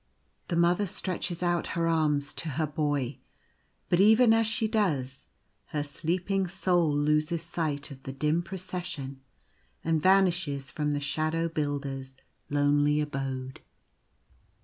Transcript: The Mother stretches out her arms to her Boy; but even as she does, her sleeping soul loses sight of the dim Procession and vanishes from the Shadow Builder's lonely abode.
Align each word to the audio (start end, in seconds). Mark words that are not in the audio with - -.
The 0.47 0.55
Mother 0.55 0.87
stretches 0.87 1.43
out 1.43 1.67
her 1.77 1.85
arms 1.87 2.33
to 2.33 2.49
her 2.49 2.65
Boy; 2.65 3.19
but 3.87 3.99
even 3.99 4.33
as 4.33 4.47
she 4.47 4.67
does, 4.67 5.27
her 5.65 5.83
sleeping 5.83 6.47
soul 6.47 6.91
loses 6.97 7.43
sight 7.43 7.91
of 7.91 8.01
the 8.01 8.11
dim 8.11 8.41
Procession 8.41 9.21
and 9.83 10.01
vanishes 10.01 10.71
from 10.71 10.93
the 10.93 10.99
Shadow 10.99 11.47
Builder's 11.47 12.15
lonely 12.49 12.99
abode. 12.99 13.61